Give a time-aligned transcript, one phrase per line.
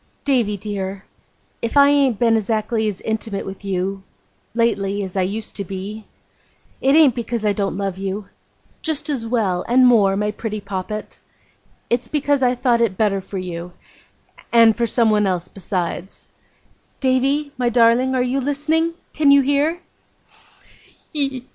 [0.25, 1.05] 'Davy, dear.
[1.61, 4.01] If I ain't been azackly as intimate with you.
[4.55, 6.05] Lately, as I used to be.
[6.81, 8.27] It ain't because I don't love you.
[8.81, 11.19] Just as well and more, my pretty poppet.
[11.87, 13.73] It's because I thought it better for you.
[14.51, 16.27] And for someone else besides.
[16.99, 18.95] Davy, my darling, are you listening?
[19.13, 19.81] Can you hear?